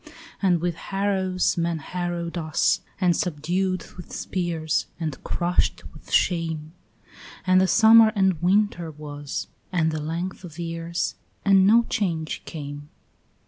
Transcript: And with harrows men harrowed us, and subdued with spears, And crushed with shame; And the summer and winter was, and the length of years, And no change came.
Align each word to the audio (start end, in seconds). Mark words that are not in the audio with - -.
And 0.41 0.61
with 0.61 0.73
harrows 0.73 1.59
men 1.59 1.77
harrowed 1.77 2.35
us, 2.35 2.81
and 2.99 3.15
subdued 3.15 3.85
with 3.97 4.11
spears, 4.11 4.87
And 4.99 5.23
crushed 5.23 5.83
with 5.93 6.09
shame; 6.11 6.71
And 7.45 7.61
the 7.61 7.67
summer 7.67 8.11
and 8.15 8.41
winter 8.41 8.89
was, 8.89 9.45
and 9.71 9.91
the 9.91 10.01
length 10.01 10.43
of 10.43 10.57
years, 10.57 11.13
And 11.45 11.67
no 11.67 11.83
change 11.87 12.43
came. 12.45 12.89